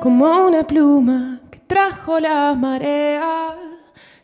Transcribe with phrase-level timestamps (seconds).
[0.00, 3.54] como una pluma que trajo la marea.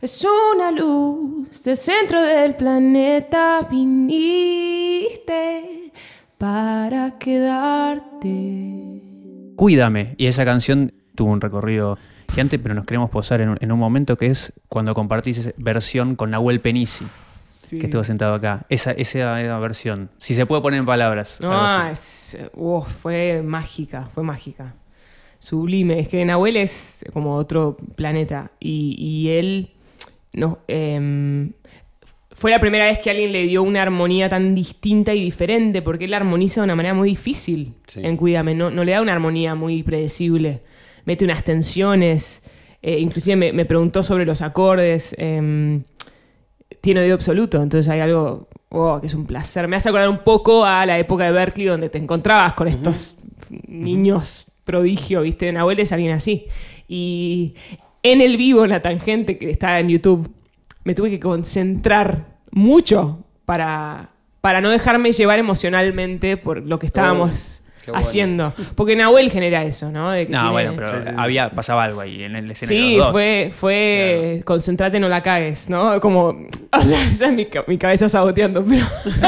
[0.01, 3.67] Es una luz del centro del planeta.
[3.71, 5.93] Viniste
[6.39, 9.01] para quedarte.
[9.57, 10.15] Cuídame.
[10.19, 11.99] Y esa canción tuvo un recorrido
[12.31, 15.51] gigante, pero nos queremos posar en un, en un momento que es cuando compartís esa
[15.57, 17.07] versión con Nahuel Penisi,
[17.67, 17.79] Sí.
[17.79, 18.67] que estuvo sentado acá.
[18.69, 20.11] Esa, esa, esa versión.
[20.19, 21.41] Si se puede poner en palabras.
[21.41, 24.75] No, es- uf, fue mágica, fue mágica.
[25.45, 25.99] Sublime.
[26.01, 28.51] Es que Nahuel es como otro planeta.
[28.61, 29.69] Y, y él
[30.33, 31.53] no, em,
[32.31, 36.07] fue la primera vez que alguien le dio una armonía tan distinta y diferente, porque
[36.07, 38.01] él armoniza de una manera muy difícil Sí.
[38.03, 38.55] en Cuídame.
[38.55, 40.63] No, no le da una armonía muy predecible.
[41.05, 42.43] Mete unas tensiones.
[42.83, 45.15] eh, inclusive me, me preguntó sobre los acordes.
[45.19, 45.83] em,
[46.81, 49.69] tiene oído absoluto, entonces hay algo oh, que es un placer.
[49.69, 53.15] Me hace acordar un poco a la época de Berkeley donde te encontrabas con estos
[53.69, 55.53] niños prodigio, ¿viste?
[55.53, 56.47] Nahuel es alguien así.
[56.89, 57.55] Y
[58.03, 60.31] en el vivo, en la tangente que está en YouTube,
[60.85, 67.64] me tuve que concentrar mucho para, para no dejarme llevar emocionalmente por lo que estábamos
[67.93, 68.07] bueno.
[68.07, 68.53] haciendo.
[68.75, 70.11] Porque Nahuel genera eso, ¿no?
[70.11, 71.15] De que No, tiene- bueno, pero Sí, sí.
[71.17, 72.81] había, pasaba algo ahí en el escenario.
[72.83, 73.13] Sí, los dos.
[73.13, 76.01] fue, fue concentrate, no la cagues, ¿no?
[76.01, 76.29] Como,
[76.73, 78.85] o sea, esa es mi, ca- mi cabeza saboteando, pero...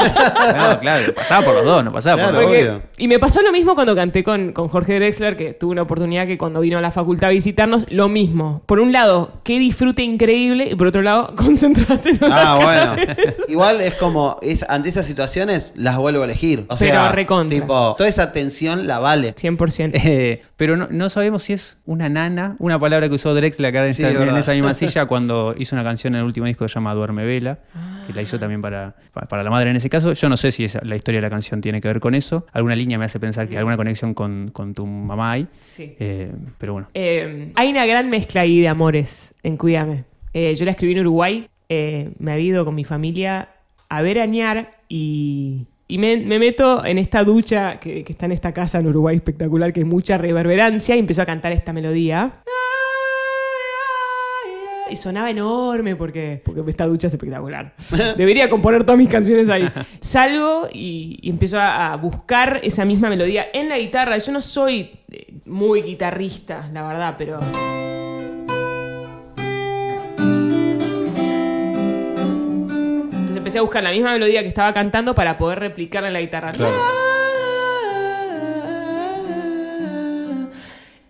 [0.57, 2.81] No, claro, pasaba por los dos, no pasaba Claro, por los dos.
[2.97, 6.25] Y me pasó lo mismo cuando canté con, con Jorge Drexler, que tuve una oportunidad
[6.27, 8.61] que cuando vino a la facultad a visitarnos, lo mismo.
[8.65, 13.15] Por un lado, qué disfrute increíble, y por otro lado, concentrate, no la Ah, cagues.
[13.17, 13.33] bueno.
[13.47, 16.65] Igual es como, es, ante esas situaciones las vuelvo a elegir.
[16.69, 17.59] O Pero sea, recontra.
[17.59, 18.46] tipo, toda esa tensión
[18.87, 19.35] la vale.
[19.35, 19.91] 100%.
[20.07, 23.85] Eh, pero no, no sabemos si es una nana, una palabra que usó Drexler acá
[23.85, 26.45] en, Sí, esta- es en esa misma silla cuando hizo una canción en el último
[26.47, 27.59] disco que se llama Duerme Vela,
[28.05, 28.23] que la Ah.
[28.23, 30.13] hizo también para, para, para la madre en ese caso.
[30.13, 32.45] Yo no sé si esa- la historia de la canción tiene que ver con eso.
[32.53, 35.47] Alguna línea me hace pensar que alguna conexión con, con tu mamá hay.
[35.69, 35.95] Sí.
[35.99, 36.87] Eh, pero bueno.
[36.93, 40.05] Eh, hay una gran mezcla ahí de amores en Cuídame.
[40.33, 43.49] Eh, yo la escribí en Uruguay, eh, me había ido con mi familia
[43.89, 48.53] a veranear y, y me, me meto en esta ducha que, que está en esta
[48.53, 52.43] casa en Uruguay espectacular, que hay mucha reverberancia, y empiezo a cantar esta melodía.
[54.89, 57.73] Y sonaba enorme porque, porque esta ducha es espectacular.
[58.17, 59.67] Debería componer todas mis canciones ahí.
[59.99, 64.17] Salgo y, y empiezo a, a buscar esa misma melodía en la guitarra.
[64.17, 67.39] Yo no soy eh, muy guitarrista, la verdad, pero...
[73.57, 76.53] empecé a buscar la misma melodía que estaba cantando para poder replicarla en la guitarra.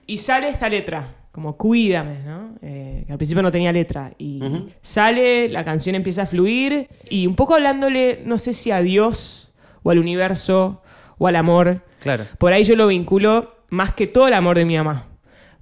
[0.06, 2.56] Y sale esta letra, como cuídame, ¿no?
[2.62, 4.14] Eh, que al principio no tenía letra.
[4.18, 4.42] Y
[4.82, 9.52] sale, la canción empieza a fluir y un poco hablándole, no sé si a Dios
[9.84, 10.82] o al universo
[11.18, 11.82] o al amor.
[12.02, 12.26] Claro.
[12.38, 15.08] Por ahí yo lo vinculo más que todo el amor de mi mamá.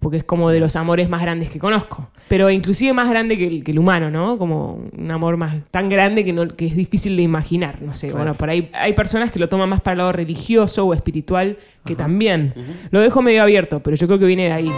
[0.05, 2.11] Porque es como de los amores más grandes que conozco.
[2.27, 4.38] Pero inclusive más grande que el, que el humano, ¿no?
[4.38, 7.81] Como un amor más tan grande que, no, que es difícil de imaginar.
[7.81, 10.85] No sé, bueno, por ahí hay personas que lo toman más para el lado religioso
[10.85, 11.57] o espiritual,
[11.88, 12.53] que también.
[12.91, 14.71] Lo dejo medio abierto, pero yo creo que viene de ahí.